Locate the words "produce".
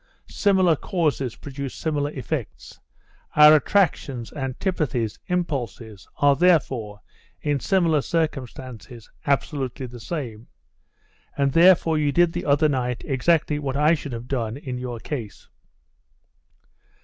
1.35-1.75